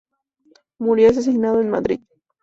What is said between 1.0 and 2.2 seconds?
asesinado en Madrid.